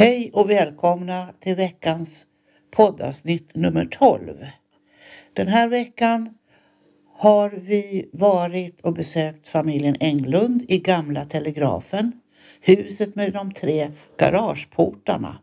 [0.00, 2.26] Hej och välkomna till veckans
[2.70, 4.36] poddavsnitt nummer 12.
[5.32, 6.34] Den här veckan
[7.16, 12.12] har vi varit och besökt familjen Englund i Gamla Telegrafen,
[12.60, 15.38] huset med de tre garageportarna.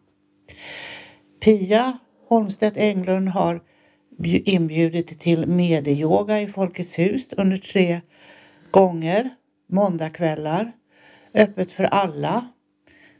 [1.43, 1.97] Pia
[2.29, 3.61] Holmstedt Englund har
[4.23, 8.01] inbjudit till medieyoga i Folkets hus under tre
[8.71, 9.29] gånger,
[9.69, 10.71] måndagkvällar,
[11.33, 12.47] öppet för alla.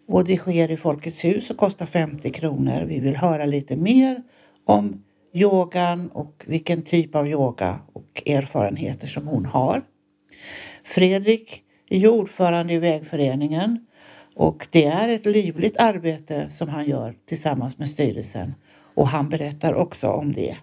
[0.08, 2.86] Och det sker i Folkets hus och kostar 50 kronor.
[2.86, 4.24] Vi vill höra lite mer
[4.66, 9.82] om yogan och vilken typ av yoga och erfarenheter som hon har.
[10.84, 13.86] Fredrik är ordförande i vägföreningen
[14.36, 18.54] och det är ett livligt arbete som han gör tillsammans med styrelsen
[18.96, 20.58] och han berättar också om det.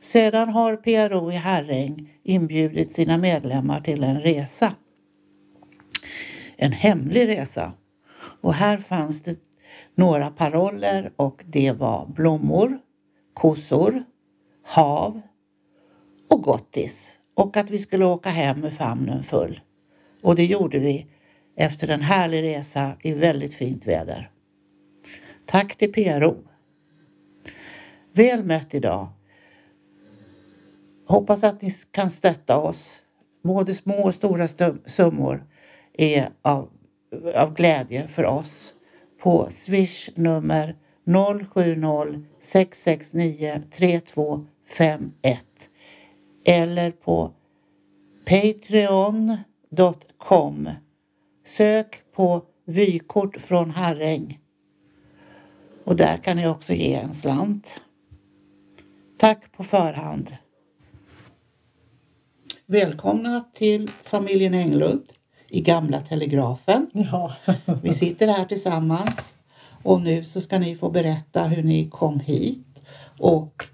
[0.00, 4.74] Sedan har PRO i Herräng inbjudit sina medlemmar till en resa.
[6.56, 7.72] En hemlig resa.
[8.40, 9.40] Och här fanns det
[9.94, 12.78] några paroller och det var blommor,
[13.34, 14.04] kossor,
[14.62, 15.20] hav
[16.30, 19.60] och gottis och att vi skulle åka hem med famnen full.
[20.22, 21.06] Och det gjorde vi
[21.56, 24.30] efter en härlig resa i väldigt fint väder.
[25.46, 26.36] Tack till PRO.
[28.12, 29.08] Väl mött idag.
[31.06, 33.02] Hoppas att ni kan stötta oss.
[33.42, 34.48] Både små och stora
[34.86, 35.46] summor
[35.92, 36.70] är av,
[37.34, 38.74] av glädje för oss
[39.22, 40.76] på swish nummer
[41.54, 45.46] 070 669 3251
[46.44, 47.32] eller på
[48.24, 49.40] patreon.com.
[51.44, 54.40] Sök på vykort från Harräng
[55.84, 57.80] och där kan ni också ge en slant.
[59.18, 60.36] Tack på förhand.
[62.66, 65.12] Välkomna till familjen Englund
[65.48, 66.86] i Gamla Telegrafen.
[66.92, 67.32] Ja.
[67.82, 69.34] Vi sitter här tillsammans
[69.82, 72.66] och nu så ska ni få berätta hur ni kom hit
[73.18, 73.64] och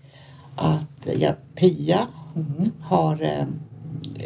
[0.56, 2.72] att ja, Pia Mm.
[2.82, 3.44] har eh,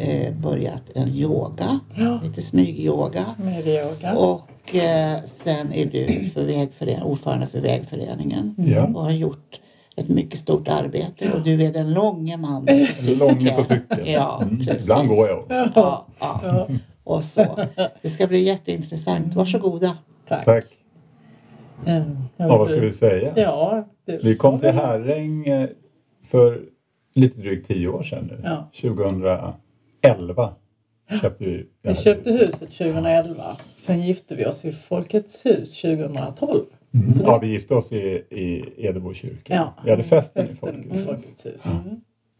[0.09, 2.19] eh, börjat en yoga, Ja.
[2.23, 3.25] lite snygg yoga.
[3.37, 4.13] Medieyoga.
[4.15, 8.87] Och eh, sen är du för vägfören- ordförande för vägföreningen Ja.
[8.95, 9.59] och har gjort
[9.95, 13.19] ett mycket stort arbete och du är den långe mannen på cykeln.
[13.19, 14.01] Långe på cykeln.
[14.05, 14.61] Ja, Mm.
[14.81, 15.71] Ibland går jag också.
[15.75, 16.67] Ja, ja.
[17.09, 17.67] Och så.
[18.01, 19.35] Det ska bli jätteintressant.
[19.35, 19.97] Varsågoda.
[20.27, 20.45] Tack.
[20.45, 20.65] Tack.
[21.85, 22.17] Mm.
[22.37, 23.33] Ja, vad ska vi säga?
[23.35, 23.87] Ja.
[24.05, 25.69] det- Vi kom till Herräng eh,
[26.25, 26.61] för
[27.13, 28.41] lite drygt tio år sedan nu.
[28.43, 28.69] Ja.
[28.81, 30.53] 2011
[31.21, 33.57] köpte vi Vi köpte huset 2011.
[33.75, 36.65] Sen gifte vi oss i Folkets hus 2012.
[36.93, 37.11] Mm.
[37.11, 37.97] Så det- Ja, vi gifte oss i,
[38.29, 39.53] i Edebo kyrka.
[39.55, 39.73] Ja.
[39.85, 41.45] Vi hade festen i Festen i Folkets.
[41.45, 41.65] Hus.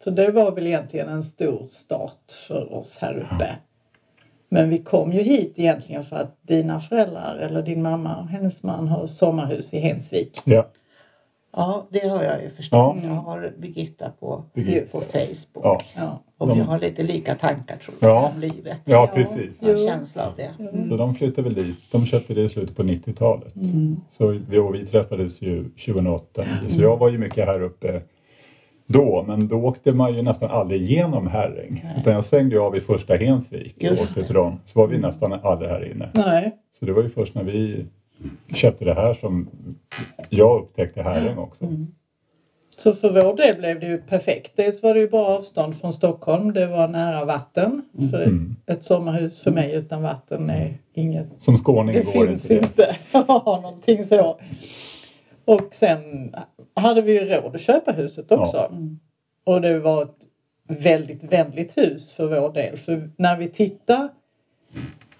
[0.03, 3.55] Så det var väl egentligen en stor start för oss här uppe.
[4.49, 8.63] Men vi kom ju hit egentligen för att dina föräldrar eller din mamma och hennes
[8.63, 10.41] man har sommarhus i Hensvik.
[10.45, 10.67] Ja,
[11.55, 12.95] Ja, det har jag ju förstått.
[13.03, 13.07] Ja.
[13.09, 14.85] Jag har Birgitta på, Birgitta.
[14.91, 15.63] på Facebook.
[15.65, 15.81] Ja.
[15.95, 16.23] Ja.
[16.37, 18.31] Och vi De- har lite lika tankar tror jag Ja.
[18.35, 18.77] om livet.
[18.85, 19.07] ja Ja.
[19.13, 19.61] precis.
[19.61, 19.87] Jag har Jo.
[19.87, 20.51] känsla av det.
[20.63, 20.89] Mm.
[20.89, 21.77] Så de flyttade väl dit.
[21.91, 23.53] De köpte det i slutet på 90-talet.
[24.09, 26.43] Så vi, och vi träffades ju 2008.
[26.67, 28.01] Så jag var ju mycket här uppe
[28.93, 29.23] då.
[29.27, 31.85] Men då åkte man ju nästan aldrig igenom Herräng.
[31.97, 34.59] Utan jag svängde ju av i första Hensvik och Just åkte till dem.
[34.65, 36.09] Så var vi nästan aldrig här inne.
[36.13, 36.55] Nej.
[36.79, 37.85] Så det var ju först när vi
[38.53, 39.49] köpte det här som
[40.29, 41.65] jag upptäckte Herräng också.
[42.77, 44.51] Så för vår del blev det ju perfekt.
[44.55, 46.53] Dels var det ju bra avstånd från Stockholm.
[46.53, 47.81] Det var nära vatten.
[48.11, 48.55] För Mm.
[48.67, 51.27] ett sommarhus för mig utan vatten är inget...
[51.39, 52.67] Som skåning Det går finns inte det.
[52.67, 52.95] inte
[53.33, 54.39] att ha någonting så.
[55.45, 56.35] Och sen
[56.73, 58.57] hade vi ju råd att köpa huset också.
[58.57, 58.71] Ja.
[59.43, 60.17] Och det var ett
[60.67, 62.77] väldigt vänligt hus för vår del.
[62.77, 64.09] För när vi tittade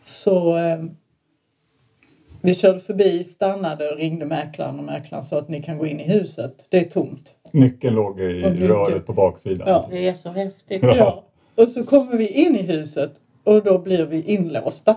[0.01, 0.83] så eh,
[2.41, 5.99] vi körde förbi, stannade och ringde mäklaren och mäklaren sa att ni kan gå in
[5.99, 6.65] i huset.
[6.69, 7.35] Det är tomt.
[7.51, 8.67] Nyckeln låg i nyckeln.
[8.67, 9.67] röret på baksidan.
[9.67, 9.87] Ja.
[9.91, 10.83] Det är så häftigt.
[10.83, 10.95] Ja.
[10.97, 11.23] Ja.
[11.55, 13.11] Och så kommer vi in i huset
[13.43, 14.95] och då blir vi inlåsta.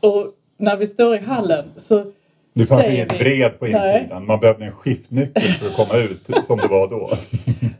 [0.00, 2.12] Och när vi står i hallen så
[2.58, 3.98] Det fanns säger inget vi- bred på Nej.
[4.00, 4.26] insidan.
[4.26, 7.08] Man behövde en skiftnyckel för att komma ut som det var då.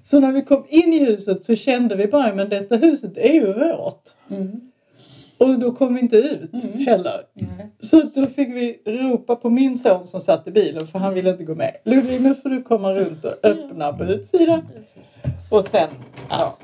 [0.03, 3.33] Så när vi kom in i huset så kände vi bara, men detta huset är
[3.33, 4.03] ju vårt.
[4.31, 4.61] Mm.
[5.39, 6.51] Och då kom vi inte ut
[6.87, 7.21] heller.
[7.35, 7.71] Nej.
[7.81, 11.31] Så då fick vi ropa på min son som satt i bilen för han ville
[11.31, 11.77] inte gå med.
[11.85, 14.63] Ludvig nu får du komma runt och öppna på utsidan.
[15.51, 15.89] Och sen,
[16.31, 16.59] ja,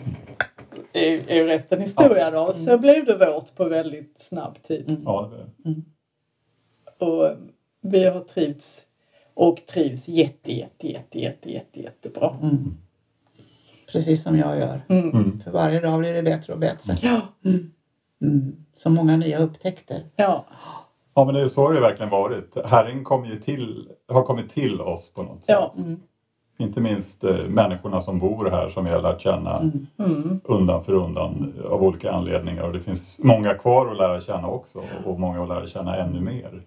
[0.93, 2.55] är, ju resten historia då.
[2.55, 4.97] Så blev det vårt på väldigt snabb tid.
[5.05, 5.31] Ja,
[5.65, 5.75] det-
[7.07, 7.37] Och eh,
[7.85, 8.83] vi har trivts
[9.35, 12.37] och trivs jätte, jätte, jätte, jätte, jätte, jättebra.
[12.43, 12.75] Mm.
[13.93, 14.81] Precis som jag gör.
[14.89, 15.11] Mm.
[15.11, 15.41] Mm.
[15.45, 16.97] För varje dag blir det bättre och bättre.
[17.03, 17.21] Ja,
[18.23, 18.57] Mm.
[18.77, 20.03] Så många nya upptäckter.
[20.17, 20.45] ja.
[21.17, 22.57] Ja men det är så har det verkligen varit.
[22.65, 25.57] Herren kom ju till, har kommit till oss på något sätt.
[25.59, 25.75] Ja.
[26.59, 29.59] Inte minst eh, människorna som bor här som vi har lärt känna
[29.99, 30.41] Mm.
[30.45, 32.63] undan för undan av olika anledningar.
[32.63, 36.21] Och det finns många kvar att lära känna också och många att lära känna ännu
[36.21, 36.63] mer.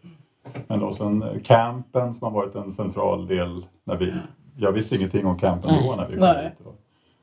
[0.67, 4.13] Men då sen eh, campen som har varit en central del när vi...
[4.59, 6.43] Jag visste ingenting om campen då när vi kom Nej.
[6.43, 6.53] hit.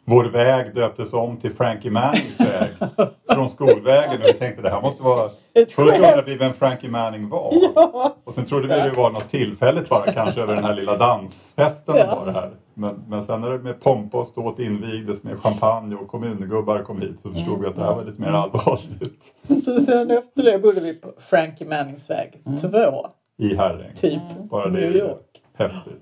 [0.07, 2.69] Vår väg döptes om till Frankie Mannings väg
[3.33, 5.29] från skolvägen och vi tänkte det här måste vara...
[5.55, 7.53] Först undrade vi vem Frankie Manning var.
[7.75, 8.17] Ja.
[8.25, 11.97] Och sen trodde vi det var något tillfälligt bara kanske över den här lilla dansfesten
[11.97, 12.17] Ja.
[12.17, 12.51] var det här.
[12.75, 17.01] Men, men sen när det med pompa och ståt invigdes med champagne och kommungubbar kom
[17.01, 19.35] hit så förstod vi att det här var lite mer allvarligt.
[19.65, 22.69] Så sen efter det bodde vi på Frankie Mannings väg 2,
[23.39, 23.95] I Herräng.
[23.97, 24.21] typ.
[24.51, 25.43] Bara det New York.
[25.55, 26.01] häftigt.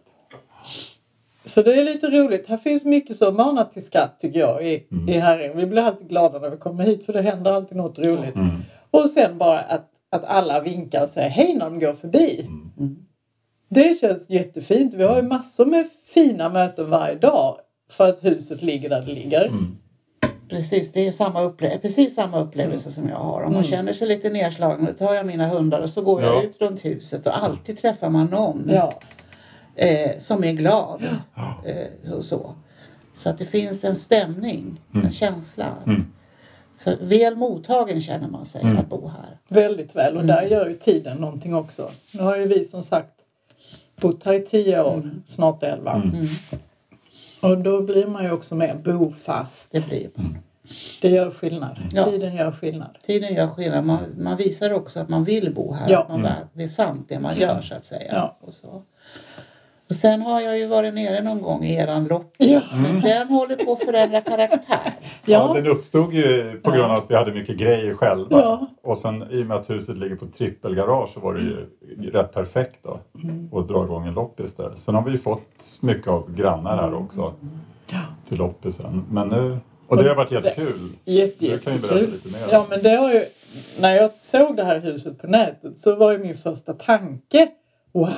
[1.44, 2.46] Så det är lite roligt.
[2.46, 5.08] Här finns mycket som manar till skratt tycker jag i, Mm.
[5.08, 5.56] i Herräng.
[5.56, 8.36] Vi blir alltid glada när vi kommer hit för det händer alltid något roligt.
[8.36, 8.50] Mm.
[8.90, 12.46] Och sen bara att, att alla vinkar och säger hej när de går förbi.
[12.78, 12.96] Mm.
[13.74, 14.94] Det känns jättefint.
[14.94, 17.56] Vi har ju massor med fina möten varje dag
[17.90, 19.46] för att huset ligger där det ligger.
[19.46, 19.76] Mm.
[20.48, 23.42] Precis, det är samma upple- precis samma upplevelse som jag har.
[23.42, 26.34] Om man känner sig lite nedslagen, då tar jag mina hundar och så går jag
[26.36, 26.42] Ja.
[26.42, 28.92] ut runt huset och alltid träffar man någon Ja.
[29.76, 31.02] eh, som är glad.
[31.64, 32.54] Eh, och så.
[33.16, 35.64] så att det finns en stämning, en känsla.
[35.64, 36.02] Att, Mm.
[36.78, 39.38] Så väl mottagen känner man sig att bo här.
[39.48, 41.90] Väldigt väl och där gör ju tiden någonting också.
[42.14, 43.12] Nu har ju vi som sagt
[44.02, 45.92] bott här i tio år, snart elva.
[45.92, 46.26] Mm.
[47.42, 49.72] Och då blir man ju också mer bofast.
[49.72, 50.08] Det blir.
[51.02, 51.78] Det gör skillnad.
[51.92, 52.04] Ja.
[52.04, 52.96] Tiden gör skillnad.
[53.06, 53.84] Tiden gör skillnad.
[53.84, 55.90] Man, man visar också att man vill bo här.
[55.90, 56.06] Ja.
[56.08, 58.12] Man, väl- Det är sant det man gör så att säga.
[58.14, 58.36] Ja.
[58.40, 58.82] Och, så.
[59.88, 62.34] och sen har jag ju varit nere någon gång i eran lopp.
[62.38, 62.60] Ja.
[62.82, 64.78] Men den håller på att förändra karaktär.
[65.24, 68.40] Ja, Ja, den uppstod ju på grund av att vi hade mycket grejer själva.
[68.40, 68.66] Ja.
[68.82, 71.66] Och sen i och med att huset ligger på trippelgarage så var det ju
[72.10, 73.00] rätt perfekt då.
[73.52, 74.72] Att dra igång en loppis där.
[74.78, 77.34] Sen har vi ju fått mycket av grannar här också.
[78.28, 79.04] Till loppisen.
[79.10, 79.58] Men nu...
[79.88, 80.88] Och det har varit jättekul.
[81.04, 82.12] jätte, Du kan ju berätta jättekul.
[82.24, 82.46] lite mer.
[82.52, 83.24] Ja, men det har ju...
[83.80, 87.48] När jag såg det här huset på nätet så var ju min första tanke
[87.94, 88.08] Wow,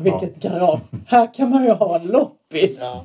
[0.00, 0.80] vilket garage!
[1.06, 2.78] Här kan man ju ha en loppis!
[2.82, 3.04] Ja.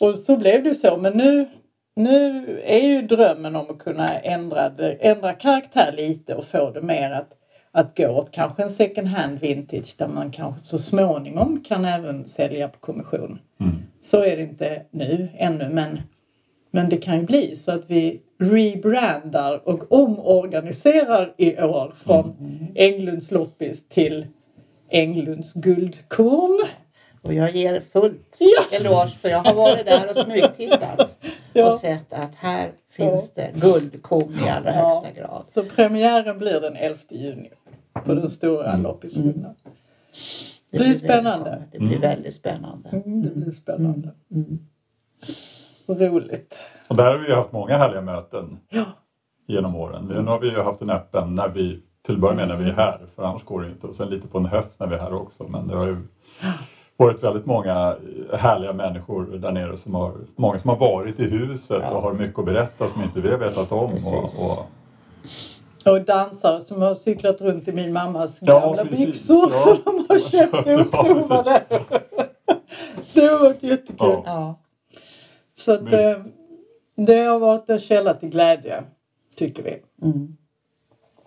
[0.00, 0.96] Och så blev det ju så.
[0.96, 1.48] Men nu,
[1.96, 4.70] nu är ju drömmen om att kunna ändra,
[5.00, 7.28] ändra karaktär lite och få det mer att,
[7.74, 12.24] att gå åt kanske en second hand vintage där man kanske så småningom kan även
[12.24, 13.38] sälja på kommission.
[13.60, 13.72] Mm.
[14.00, 16.00] Så är det inte nu ännu men,
[16.70, 22.36] men det kan ju bli så att vi rebrandar och omorganiserar i år från
[22.74, 24.26] Englunds loppis till
[24.90, 26.68] Englunds guldkorn.
[27.22, 28.76] Och jag ger fullt Ja.
[28.78, 31.18] eloge för jag har varit där och smygtittat
[31.52, 31.72] Ja.
[31.74, 34.88] och sett att här finns det guldkorn i allra Ja.
[35.02, 35.44] högsta grad.
[35.44, 37.50] Så premiären blir den 11 juni
[38.04, 39.54] på den stora loppisrundan.
[40.70, 41.62] Det blir spännande.
[41.72, 42.88] Det blir väldigt spännande.
[42.88, 44.08] Mm, det blir spännande.
[45.86, 46.60] Och roligt.
[46.88, 48.84] Och där har vi ju haft många härliga möten Ja.
[49.46, 50.04] genom åren.
[50.04, 52.64] Nu har vi ju haft en öppen när vi, till att börja med när vi
[52.70, 53.86] är här, för annars går det inte.
[53.86, 55.44] Och sen lite på en höft när vi är här också.
[55.48, 55.96] Men det har ju
[56.96, 57.96] varit väldigt många
[58.32, 59.76] härliga människor där nere.
[59.76, 61.96] Som har, många som har varit i huset Ja.
[61.96, 63.90] och har mycket att berätta som inte vi har vetat om.
[63.90, 64.38] Precis.
[64.38, 64.66] Och, och,
[65.86, 69.06] Och dansare som har cyklat runt i min mammas Ja, gamla precis.
[69.06, 69.76] byxor Ja.
[69.84, 71.62] som de har köpt Ja, upprovade.
[73.12, 73.96] det har varit jättekul.
[73.98, 74.22] Ja.
[74.26, 74.54] Ja,
[75.54, 75.92] Så att, Visst.
[75.94, 76.16] eh,
[76.96, 78.82] det har varit en källa till glädje,
[79.36, 79.82] tycker vi.
[80.06, 80.36] mm.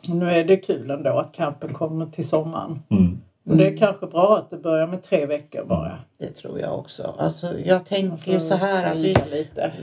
[0.09, 2.79] Och nu är det kul ändå att campen kommer till sommaren.
[2.91, 3.21] mm.
[3.49, 5.99] Och det är kanske bra att det börjar med tre veckor bara.
[6.17, 7.15] det tror jag också.
[7.19, 9.15] Alltså, jag tänker ju får så här att vi,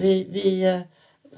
[0.00, 0.81] vi, vi, eh,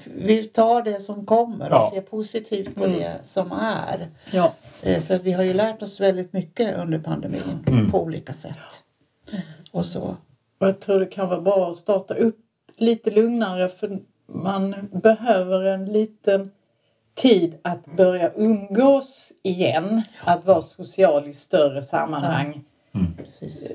[0.05, 1.83] vi tar det som kommer Ja.
[1.87, 2.97] och ser positivt på Mm.
[2.99, 4.09] det som är.
[4.31, 4.53] Ja.
[4.81, 7.91] Eh, För vi har ju lärt oss väldigt mycket under pandemin Mm.
[7.91, 8.83] på olika sätt.
[9.71, 10.15] Och så.
[10.59, 12.37] Och jag tror det kan vara bra att starta upp
[12.77, 16.51] lite lugnare för man behöver en liten
[17.15, 20.01] tid att börja umgås igen.
[20.23, 22.63] Att vara social i större sammanhang
[23.17, 23.71] Precis.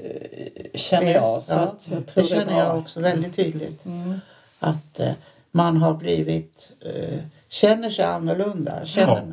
[0.75, 1.43] känner Det- jag.
[1.43, 3.87] Så ja, att jag tror det det känner jag också väldigt tydligt.
[3.87, 4.14] Mm.
[4.61, 5.12] Att eh,
[5.52, 7.18] man har blivit, eh,
[7.49, 8.85] känner sig annorlunda.
[8.87, 9.32] Känner Ja.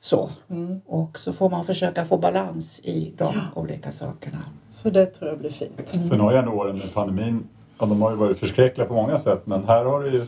[0.00, 0.30] så.
[0.50, 0.80] Mm.
[0.86, 4.38] Och så får man försöka få balans i de olika sakerna.
[4.70, 5.88] Så det tror jag blir fint.
[6.08, 7.48] Sen har ju ändå åren med pandemin,
[7.80, 10.26] ja, de har ju varit förskräckliga på många sätt men här har det ju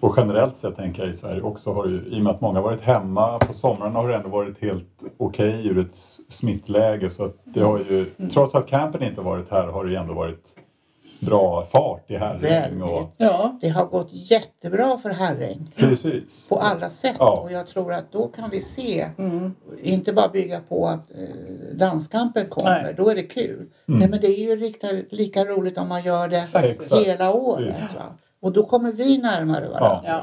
[0.00, 2.40] och generellt sett tänker jag i Sverige också har det ju, i och med att
[2.40, 5.94] många har varit hemma på somrarna har det ändå varit helt okej ur ett
[6.28, 9.96] smittläge så att det har ju, trots att campen inte varit här har det ju
[9.96, 10.56] ändå varit
[11.20, 12.82] bra fart i Herräng.
[12.82, 13.14] Och.
[13.16, 16.48] Ja, Det har gått jättebra för Herräng precis.
[16.48, 17.40] på alla sätt Ja.
[17.40, 19.54] och jag tror att då kan vi se, mm.
[19.82, 22.94] inte bara bygga på att eh, danskampen kommer, Nej.
[22.96, 23.66] då är det kul.
[23.86, 26.94] Nej men det är ju lika, lika roligt om man gör det Faktiskt.
[26.96, 27.76] hela året.
[28.42, 30.00] Och då kommer vi närmare varandra.
[30.04, 30.22] Ja.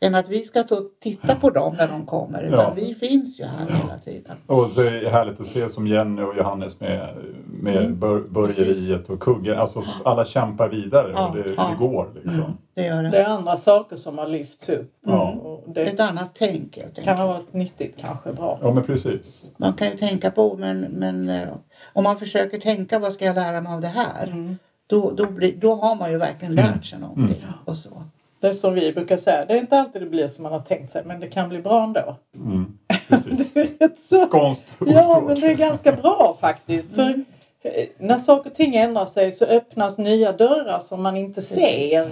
[0.00, 2.42] Än att vi ska ta och titta på dem när de kommer.
[2.42, 2.72] Utan Ja.
[2.76, 4.36] vi finns ju här hela tiden.
[4.46, 7.14] Och så är det härligt att se som Jenny och Johannes med,
[7.46, 7.98] med Mm.
[8.00, 9.58] bur, burgeriet och kuggen.
[9.58, 11.68] Alltså alla kämpar vidare Ja, och det, ja.
[11.70, 12.58] det går liksom.
[12.74, 13.08] Det gör det.
[13.10, 14.92] det är andra saker som har lyfts upp.
[15.06, 15.30] Ja.
[15.30, 17.18] Och det Ett annat tänk helt kan enkelt.
[17.18, 18.58] ha varit nyttigt, kanske bra.
[18.62, 19.42] Ja men precis.
[19.56, 21.48] Man kan ju tänka på, men, men eh,
[21.92, 24.26] om man försöker tänka vad ska jag lära mig av det här?
[24.26, 24.56] Mm.
[24.86, 27.44] Då, då, blir, då har man ju verkligen lärt sig någonting.
[27.64, 28.02] Och så.
[28.40, 30.60] Det är som vi brukar säga, det är inte alltid det blir som man har
[30.60, 32.16] tänkt sig men det kan bli bra ändå.
[32.36, 32.78] Mm,
[33.08, 33.52] precis.
[33.52, 36.94] Det är rätt så- Skånskt Ja, men det är ganska bra faktiskt.
[36.94, 37.24] För
[37.62, 42.08] eh, när saker och ting ändrar sig så öppnas nya dörrar som man inte ser.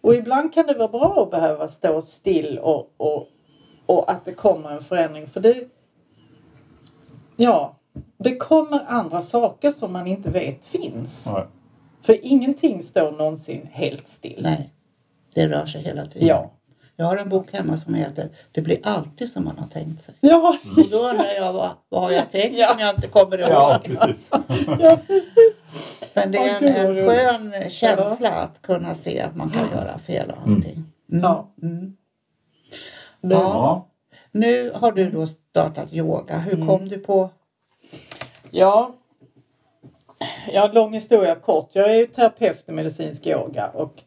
[0.00, 3.26] Och ibland kan det vara bra att behöva stå still och, och,
[3.86, 5.26] och att det kommer en förändring.
[5.26, 5.64] För det,
[7.36, 7.76] ja,
[8.18, 11.26] det kommer andra saker som man inte vet finns.
[11.32, 11.44] Nej.
[12.02, 14.40] För ingenting står någonsin helt still.
[14.42, 14.72] Nej,
[15.36, 16.28] det rör sig hela tiden.
[16.28, 16.52] Ja.
[16.98, 20.14] Jag har en bok hemma som heter Det blir alltid som man har tänkt sig.
[20.20, 22.66] Ja, Och då undrar jag vad, vad har jag tänkt Ja.
[22.68, 23.50] som jag inte kommer ihåg.
[23.50, 24.28] Ja, precis.
[24.80, 25.62] ja precis.
[26.14, 30.30] Men det är en, en skön känsla att kunna se att man kan göra fel
[30.30, 30.84] och allting.
[31.12, 31.22] Mm.
[31.22, 31.48] Ja.
[31.62, 31.96] Mm.
[33.20, 33.86] Ja.
[34.32, 36.38] Nu har du då startat yoga.
[36.38, 36.66] Hur Mm.
[36.68, 37.30] kom du på?
[38.50, 38.94] Ja.
[40.52, 41.70] Ja, lång historia kort.
[41.72, 44.02] Jag är ju terapeut i medicinsk yoga och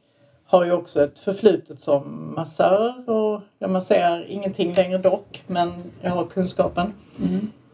[0.50, 6.12] har ju också ett förflutet som massör och jag masserar ingenting längre dock men jag
[6.12, 6.94] har kunskapen.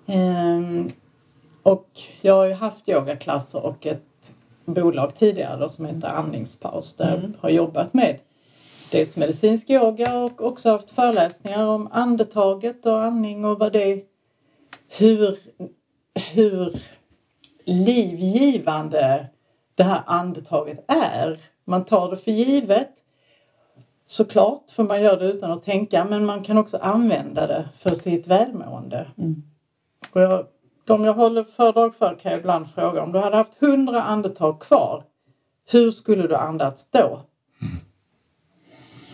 [0.07, 0.91] Ehm,
[1.63, 1.89] och
[2.21, 4.33] jag har ju haft yogaklasser och ett
[4.65, 8.19] bolag tidigare då, som heter Andningspaus där jag har jobbat med
[8.91, 14.03] dels medicinsk yoga och också haft föreläsningar om andetaget och andning och vad det
[14.89, 15.37] hur,
[16.33, 16.81] hur
[17.65, 19.27] livgivande
[19.75, 21.39] det här andetaget är.
[21.65, 22.91] Man tar det för givet
[24.05, 27.95] såklart, för man gör det utan att tänka, men man kan också använda det för
[27.95, 29.07] sitt välmående.
[29.17, 29.43] Mm.
[30.11, 30.45] Och jag,
[30.85, 34.61] de jag håller föredrag för kan jag ibland fråga om du hade haft hundra andetag
[34.61, 35.03] kvar,
[35.65, 37.21] hur skulle du andats då?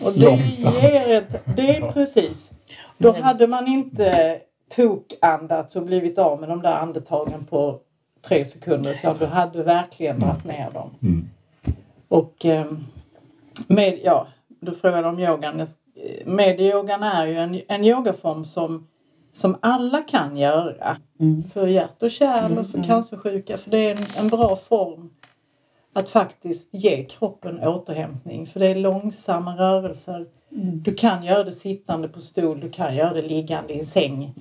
[0.04, 0.82] Och det Långsamt.
[0.82, 2.52] ger ett, det är precis.
[2.98, 4.40] Då hade man inte
[4.76, 7.80] tokandats och blivit av med de där andetagen på
[8.22, 10.90] tre sekunder utan du hade verkligen dragit ner dem.
[11.02, 11.28] Mm.
[12.12, 12.84] Och ehm,
[13.66, 14.26] med, ja,
[14.60, 15.66] du frågade om yogan.
[16.24, 18.88] Medyogan är ju en, en yogaform som,
[19.32, 20.96] som alla kan göra.
[21.20, 21.42] Mm.
[21.42, 23.56] För hjärt och kärl och för cancersjuka.
[23.56, 25.10] För det är en, en bra form
[25.92, 28.46] att faktiskt ge kroppen återhämtning.
[28.46, 30.26] För det är långsamma rörelser.
[30.84, 34.34] Du kan göra det sittande på stol, du kan göra det liggande i säng.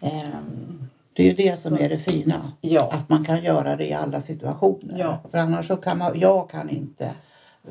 [0.00, 2.52] Ehm, Det är ju det som är det fina.
[2.60, 2.90] ja.
[2.92, 4.98] Att man kan göra det i alla situationer.
[4.98, 5.18] Ja.
[5.30, 7.14] För annars så kan man, jag kan inte.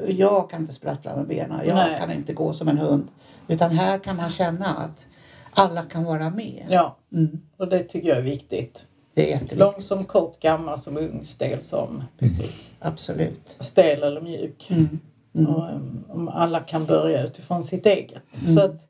[0.07, 1.61] Jag kan inte sprattla med benen.
[1.67, 1.99] Jag Nej.
[1.99, 3.07] kan inte gå som en hund.
[3.47, 5.05] Utan här kan man känna att
[5.51, 6.65] alla kan vara med.
[6.69, 7.41] ja, Mm.
[7.57, 8.85] och det tycker jag är viktigt.
[9.13, 9.59] Det är jätteviktigt.
[9.59, 13.55] Lång som kort, gammal som ung, stel som Precis, absolut.
[13.59, 14.67] stel eller mjuk.
[14.69, 14.99] Mm.
[15.35, 15.55] Mm.
[15.55, 18.23] Och, um, om alla kan börja utifrån sitt eget.
[18.55, 18.81] Så att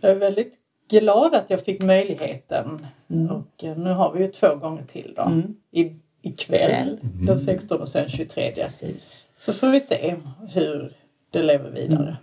[0.00, 0.54] jag är väldigt
[0.90, 2.86] glad att jag fick möjligheten.
[3.30, 5.22] Och eh, nu har vi ju två gånger till då.
[5.22, 5.54] Mm.
[5.70, 6.98] I, ikväll, Kväll.
[7.26, 8.52] den 16 och sen 23.
[8.54, 9.26] Precis.
[9.38, 10.16] Så får vi se
[10.48, 10.92] hur
[11.30, 12.16] det lever vidare.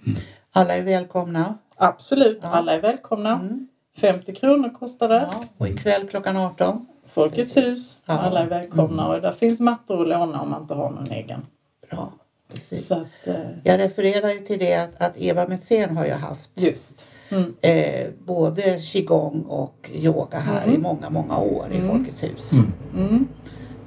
[0.52, 1.58] Alla är välkomna.
[1.76, 2.48] Absolut, Ja.
[2.50, 3.34] alla är välkomna.
[3.34, 3.68] Mm.
[3.98, 5.30] 50 kronor kostar det.
[5.32, 5.44] Ja.
[5.58, 6.88] Och ikväll klockan 18.
[7.06, 7.72] Folkets Precis.
[7.72, 8.14] hus, Ja.
[8.14, 9.08] alla är välkomna.
[9.08, 11.46] Och där finns mattor att låna om man inte har någon egen.
[11.90, 12.14] Bra.
[12.52, 12.88] Precis.
[12.88, 16.50] Så att, eh, Jag refererar ju till det att, att Eva Metzén har ju haft
[16.56, 17.06] just.
[17.30, 17.56] Mm.
[17.62, 20.76] eh, både qigong och yoga här Mm.
[20.76, 21.90] i många, många år i Mm.
[21.90, 22.52] Folkets hus.
[22.96, 23.28] Mm.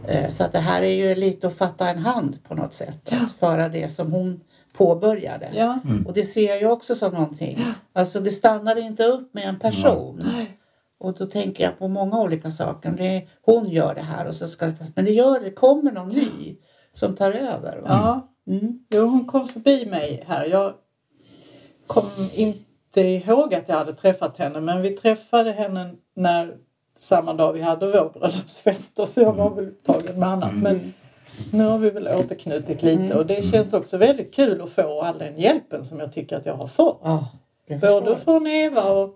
[0.08, 3.12] Eh, så att det här är ju lite att fatta en hand på något sätt.
[3.12, 4.40] Att föra det som hon
[4.76, 5.48] påbörjade.
[5.54, 5.78] Ja.
[6.06, 7.64] Och det ser jag också som någonting.
[7.92, 10.22] Alltså det stannar inte upp med en person.
[10.98, 12.90] Och då tänker jag på många olika saker.
[12.90, 14.88] Det är, hon gör det här och så ska det tas.
[14.96, 16.56] Men det gör det kommer någon ny
[16.94, 17.76] som tar över.
[17.80, 17.88] Va?
[17.88, 18.78] Ja, Mm.
[18.90, 20.44] jo, hon kom förbi mig här.
[20.46, 20.74] Jag
[21.86, 22.04] kom
[22.96, 26.56] inte ihåg att jag hade träffat henne men vi träffade henne när
[26.98, 30.54] samma dag vi hade vår bröllopsfest och så jag var väl upptagen med annat.
[30.54, 30.92] Men
[31.50, 35.18] nu har vi väl återknutit lite och det känns också väldigt kul att få all
[35.18, 37.00] den hjälpen som jag tycker att jag har fått.
[37.04, 37.28] Ja,
[37.66, 39.14] jag Både från Eva och,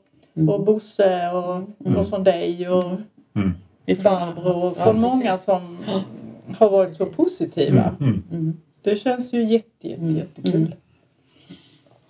[0.49, 1.62] och Bosse och,
[1.99, 2.85] och från dig och
[3.37, 3.52] Mm.
[3.87, 5.78] Ifrån- Barbro och från många som
[6.59, 7.95] har varit så positiva.
[8.00, 8.23] Mm.
[8.31, 8.57] Mm.
[8.83, 10.16] det känns ju jätte, jätte, Mm.
[10.16, 10.54] jättekul.
[10.54, 10.73] Mm.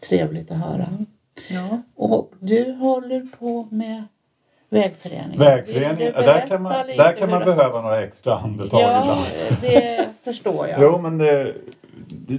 [0.08, 0.86] Trevligt att höra.
[1.50, 1.82] Ja.
[1.96, 4.04] Och du håller på med
[4.70, 5.38] vägföreningen.
[5.38, 9.60] Vägföreningen, där kan man, där kan man behöva några extra andetag Ja, ibland.
[9.62, 10.82] det förstår jag.
[10.82, 11.54] Jo, men det,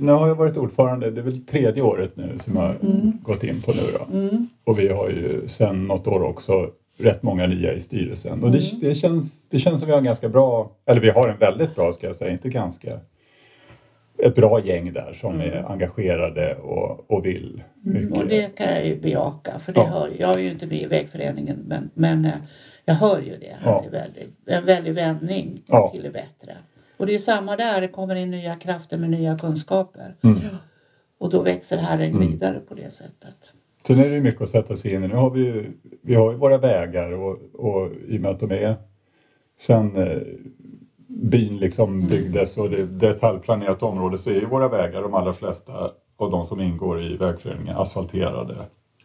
[0.01, 3.11] nu har jag varit ordförande, det är väl tredje året nu som jag har Mm.
[3.23, 4.37] gått in på nu då.
[4.71, 8.43] Och vi har ju sedan något år också rätt många nya i styrelsen.
[8.43, 8.79] Och det, Mm.
[8.81, 11.75] det, känns, det känns som vi har en ganska bra, eller vi har en väldigt
[11.75, 12.89] bra ska jag säga, inte ganska,
[14.27, 18.05] ett bra gäng där som är engagerade och, och vill mycket.
[18.07, 19.59] Mm, Och det kan jag ju bejaka.
[19.59, 19.85] För det Ja.
[19.87, 22.31] hör, jag är ju inte med i vägföreningen men, men eh,
[22.85, 23.55] jag hör ju det.
[23.65, 23.75] Ja.
[23.79, 25.89] Att det är väldigt, en väldig vändning Ja.
[25.93, 26.53] till det bättre.
[26.97, 30.15] Och det är samma där, det kommer in nya krafter med nya kunskaper.
[30.23, 30.37] Mm.
[31.19, 32.31] Och då växer Herräng Mm.
[32.31, 33.35] vidare på det sättet.
[33.87, 35.07] Sen är det ju mycket att sätta sig in i.
[35.07, 38.39] Nu har vi ju, vi har ju våra vägar och, och i och med att
[38.39, 38.75] de är
[39.59, 40.17] sen eh,
[41.07, 45.33] byn liksom byggdes och det är detaljplanerat område så är ju våra vägar, de allra
[45.33, 48.55] flesta av de som ingår i vägföreningen, asfalterade.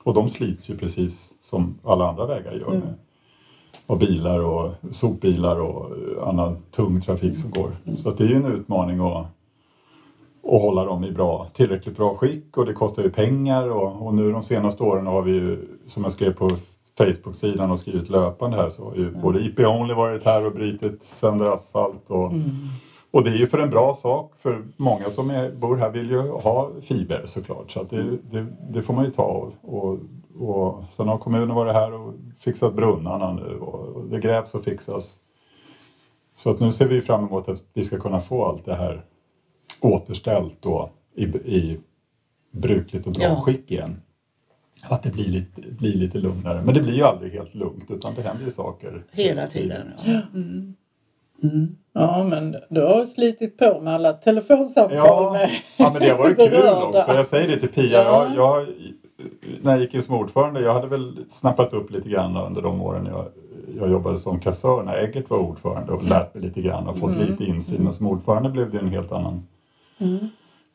[0.03, 2.95] Och de slits ju precis som alla andra vägar gör med
[3.87, 5.93] av bilar och sopbilar och
[6.29, 7.71] annan tung trafik som går.
[7.97, 9.27] Så att det är ju en utmaning att
[10.43, 14.15] och hålla dem i bra, tillräckligt bra skick och det kostar ju pengar och, och
[14.15, 16.51] nu de senaste åren har vi ju, som jag skrev på
[17.05, 21.03] Facebook-sidan och skrivit löpande här så har ju både IP Only varit här och brutit
[21.03, 22.33] sönder asfalt och,
[23.11, 26.11] och det är ju för en bra sak för många som är, bor här vill
[26.11, 29.99] ju ha fiber såklart så det, det, det får man ju ta och, och,
[30.39, 34.65] och sen har kommunen varit här och fixat brunnarna nu och, och det grävs och
[34.65, 35.17] fixas.
[36.37, 39.05] Så att nu ser vi fram emot att vi ska kunna få allt det här
[39.81, 41.81] återställt då i, i
[42.53, 43.37] brukligt och bra Ja.
[43.37, 44.01] skick igen.
[44.83, 46.63] Att det blir lite, blir lite lugnare.
[46.65, 49.05] Men det blir ju aldrig helt lugnt utan det händer ju saker.
[49.13, 49.93] Hela tiden.
[50.05, 50.21] Ja.
[50.35, 50.75] Mm.
[51.43, 51.77] Mm.
[51.93, 56.19] ja, men du har slitit på med alla telefonsamtal Ja, med ja men det har
[56.19, 57.13] varit kul också.
[57.15, 58.03] Jag säger det till Pia.
[58.03, 58.27] Ja.
[58.35, 58.67] Jag, jag,
[59.63, 62.83] när jag gick in som ordförande, jag hade väl snappat upp lite grann under de
[62.83, 63.27] åren jag,
[63.79, 67.15] jag jobbade som kassör när Eggert var ordförande och lärt mig lite grann och fått
[67.17, 67.27] Mm.
[67.31, 67.83] lite insyn.
[67.85, 69.47] Men som ordförande blev det en helt annan
[69.99, 70.19] Mm.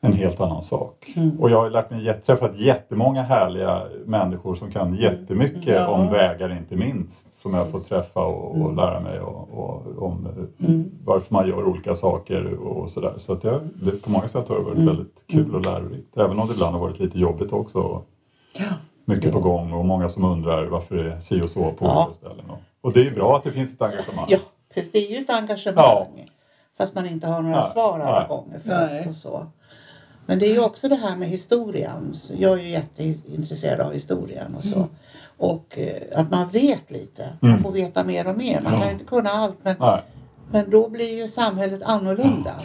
[0.05, 1.13] En helt annan sak.
[1.15, 1.39] Mm.
[1.39, 5.87] Och jag har lärt mig, träffat jättemånga härliga människor som kan jättemycket Ja.
[5.87, 7.33] om vägar inte minst.
[7.33, 8.75] Som jag får träffa och, och Mm.
[8.75, 10.91] lära mig och, och, om eh, Mm.
[11.05, 13.13] varför man gör olika saker och sådär.
[13.17, 14.87] Så att jag, det, på många sätt har det varit Mm.
[14.87, 16.17] väldigt kul och lärorikt.
[16.17, 18.01] Även om det ibland har varit lite jobbigt också.
[18.59, 18.65] Ja.
[19.07, 19.41] mycket på Ja.
[19.43, 22.05] gång och många som undrar varför det är si och så på Ja.
[22.05, 22.49] olika ställen.
[22.49, 24.25] Och, och det är ju bra att det finns ett engagemang.
[24.27, 24.37] Ja,
[24.73, 24.91] precis.
[24.91, 26.25] det är ju ett engagemang.
[26.77, 28.27] Fast man inte har några Nej, svar alla nej.
[28.29, 28.59] gånger.
[28.59, 29.45] För och så.
[30.25, 32.15] Men det är ju också det här med historien.
[32.15, 34.87] Så Jag är ju jätteintresserad av historien och så.
[35.37, 37.37] Och eh, att man vet lite.
[37.41, 37.63] Man Mm.
[37.63, 38.61] får veta mer och mer.
[38.61, 38.79] Man Ja.
[38.81, 40.01] kan inte kunna allt men, Nej.
[40.51, 42.55] men då blir ju samhället annorlunda.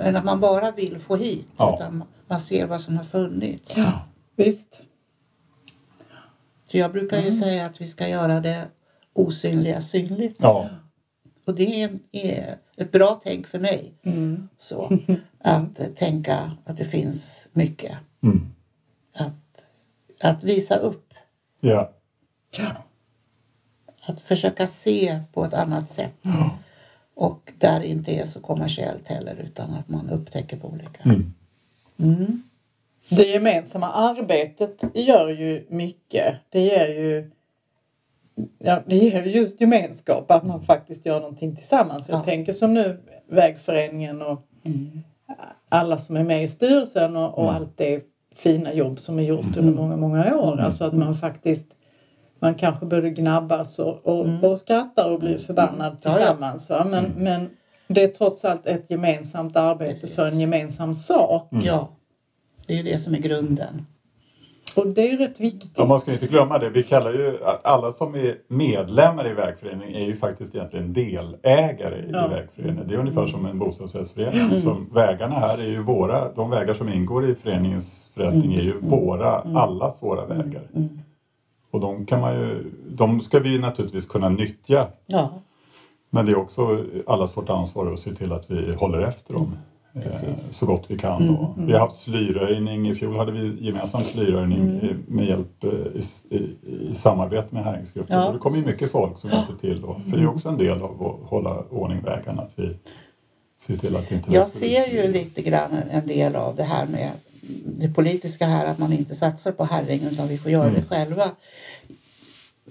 [0.00, 1.48] Än att man bara vill få hit.
[1.56, 1.74] Ja.
[1.76, 3.76] Utan man ser vad som har funnits.
[3.76, 3.92] Ja,
[4.36, 4.82] visst.
[6.70, 7.30] Så jag brukar Mm.
[7.34, 8.64] ju säga att vi ska göra det
[9.14, 10.36] osynliga synligt.
[10.42, 10.68] Ja.
[11.44, 13.92] Och det är, ett bra tänk för mig.
[14.02, 14.48] Mm.
[14.58, 14.98] Så,
[15.38, 17.96] att tänka att det finns mycket.
[18.22, 18.52] Mm.
[19.14, 19.64] Att,
[20.20, 21.14] att visa upp.
[21.60, 21.92] Ja.
[22.58, 22.72] Ja.
[24.06, 26.14] Att försöka se på ett annat sätt.
[27.14, 31.02] Och där inte är så kommersiellt heller utan att man upptäcker på olika.
[31.04, 31.34] Mm.
[31.98, 32.42] Mm.
[33.08, 36.34] Det gemensamma arbetet gör ju mycket.
[36.50, 37.30] Det ger ju
[38.58, 42.08] ja, det ju just gemenskap, att man faktiskt gör någonting tillsammans.
[42.08, 42.22] Jag Ja.
[42.24, 45.02] tänker som nu vägföreningen och Mm.
[45.68, 47.54] alla som är med i styrelsen och, och Mm.
[47.56, 48.02] allt det
[48.36, 50.60] fina jobb som är gjort under många, många år.
[50.60, 51.76] Alltså att man faktiskt
[52.38, 54.44] man kanske både gnabbas och, och, Mm.
[54.44, 56.70] och skrattar och blir förbannad tillsammans.
[56.70, 56.84] Va?
[56.90, 57.22] Men, Mm.
[57.24, 57.48] men
[57.88, 60.16] det är trots allt ett gemensamt arbete Precis.
[60.16, 61.48] för en gemensam sak.
[61.50, 61.88] Ja,
[62.66, 63.86] det är ju det som är grunden.
[64.76, 65.70] Och det är rätt viktigt.
[65.76, 66.68] Ja, man ska inte glömma det.
[66.70, 72.10] Vi kallar ju alla som är medlemmar i vägföreningen är ju faktiskt egentligen delägare i
[72.12, 72.26] Ja.
[72.28, 72.88] vägföreningen.
[72.88, 74.60] Det är ungefär som en bostadsrättsförening.
[74.60, 78.78] Som vägarna här är ju våra, de vägar som ingår i föreningens förrättning är ju
[78.80, 80.62] våra, allas våra vägar.
[80.74, 80.88] Mm.
[81.70, 84.86] Och de kan man ju, de ska vi ju naturligtvis kunna nyttja.
[85.06, 85.30] Ja,
[86.10, 89.56] Men det är också allas vårt ansvar att se till att vi håller efter dem.
[89.94, 90.56] Eh, Precis.
[90.56, 91.22] Så gott vi kan.
[91.22, 92.88] Mm, Och vi har haft slyröjning.
[92.90, 95.02] I fjol hade vi gemensamt slyröjning Mm.
[95.08, 96.56] med hjälp eh, i, i,
[96.90, 98.18] i samarbete med Häringsgruppen.
[98.18, 99.80] Ja, och det kommer ju mycket folk som hjälper till.
[99.80, 100.00] Då.
[100.10, 102.42] För det är också en del av att hålla ordning vägarna.
[102.42, 102.76] Att vi
[103.60, 107.10] ser till att inte jag ser ju lite grann en del av det här med
[107.66, 110.80] det politiska här att man inte satsar på Herräng utan vi får göra Mm.
[110.80, 111.24] det själva.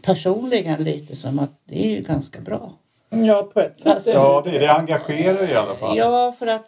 [0.01, 2.73] Personligen lite som att det är ju ganska bra.
[3.09, 3.87] Ja, på ett sätt.
[3.95, 5.97] Alltså, Ja, det, det engagerar i alla fall.
[5.97, 6.65] Ja, för att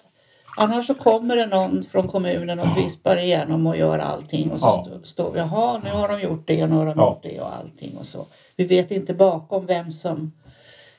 [0.57, 4.65] Annars så kommer det någon från kommunen och vispar igenom och gör allting och så
[4.65, 4.83] Ja.
[4.87, 7.09] står står jaha nu har de gjort det och nu har de Ja.
[7.09, 8.25] gjort det och allting och så.
[8.55, 10.31] Vi vet inte bakom vem som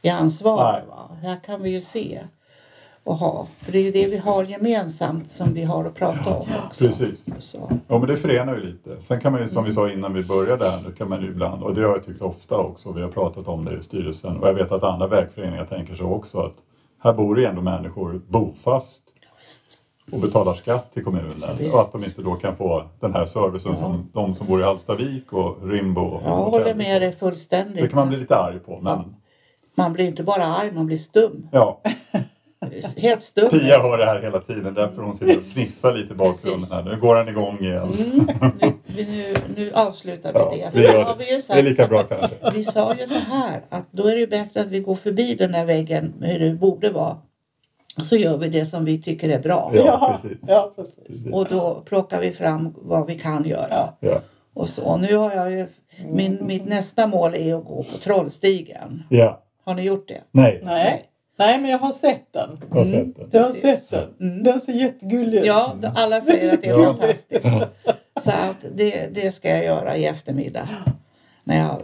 [0.02, 0.84] är ansvarig.
[0.88, 1.10] Va?
[1.22, 2.20] Här kan vi ju se
[3.04, 3.46] och ha.
[3.58, 6.84] För det är ju det vi har gemensamt som vi har att prata om också.
[6.84, 7.24] Precis.
[7.40, 7.70] Så.
[7.88, 9.02] Ja men det förenar ju lite.
[9.02, 11.28] Sen kan man ju som vi sa innan vi började här, nu kan man ju
[11.28, 14.36] ibland, och det har jag tyckt ofta också, vi har pratat om det i styrelsen
[14.36, 16.54] och jag vet att andra vägföreningar tänker så också att
[17.02, 19.02] här bor ju ändå människor bofast.
[20.12, 21.74] Och betalar skatt till kommunen Visst.
[21.74, 24.64] och att de inte då kan få den här servicen som de som bor i
[24.64, 26.00] Hallstavik och Rimbo.
[26.00, 27.82] och Jag håller med dig fullständigt.
[27.82, 29.14] Det kan man bli lite arg på men
[29.74, 31.48] Man blir inte bara arg, man blir stum.
[31.52, 31.80] ja,
[32.96, 33.50] Helt stum.
[33.50, 36.82] Pia hör det här hela tiden därför hon sitter och fnissar lite i bakgrunden här.
[36.82, 37.92] Nu går han igång igen.
[37.98, 38.26] Mm,
[38.60, 40.78] vi, vi, nu, nu avslutar vi Ja, det.
[40.80, 42.36] vi För då gör vi ju Det är sagt lika bra kanske.
[42.54, 45.52] Vi sa ju så här att då är det bättre att vi går förbi den
[45.52, 47.16] där väggen hur det borde vara.
[47.98, 49.70] Och så gör vi det som vi tycker är bra.
[49.74, 50.38] Ja, precis.
[50.48, 51.04] Ja, precis.
[51.07, 51.33] Precis.
[51.33, 53.92] Och då plockar vi fram vad vi kan göra.
[54.00, 54.20] Ja.
[54.54, 54.96] Och så.
[54.96, 55.66] Nu har jag ju,
[56.09, 59.02] min, mitt nästa mål är att gå på Trollstigen.
[59.11, 59.40] ja.
[59.66, 60.20] Har ni gjort det?
[60.30, 61.04] Nej, Nej.
[61.38, 62.61] Nej, men jag har sett den.
[62.70, 63.28] jag har sett den.
[63.30, 63.62] Jag har Precis.
[63.62, 64.30] sett den.
[64.30, 64.42] Mm.
[64.44, 65.46] Den ser jättegullig ut.
[65.46, 67.46] Ja, alla säger att det är fantastiskt.
[68.24, 70.68] Så att det, det ska jag göra i eftermiddag.
[71.44, 71.76] När jag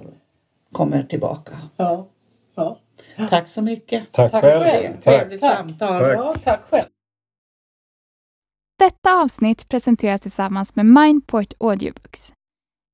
[0.73, 1.53] kommer tillbaka.
[1.77, 2.07] Ja.
[2.55, 2.79] ja.
[3.17, 4.13] Tack så mycket.
[4.13, 4.63] Tack, Tack själv.
[4.63, 4.95] själv.
[4.95, 5.05] Tack.
[5.05, 5.59] Trevligt Tack.
[5.59, 5.89] samtal.
[5.89, 6.15] Tack.
[6.17, 6.89] ja tack själv.
[8.79, 12.33] Detta avsnitt presenteras tillsammans med Mindport Audiobooks.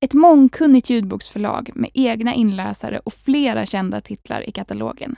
[0.05, 5.15] Ett mångkunnigt ljudboksförlag med egna inläsare och flera kända titlar i katalogen.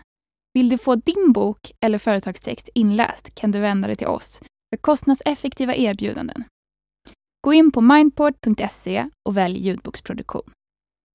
[0.54, 4.82] Vill du få din bok eller företagstext inläst kan du vända dig till oss för
[4.82, 6.44] kostnadseffektiva erbjudanden.
[7.42, 10.52] Gå in på mindport.se och välj ljudboksproduktion.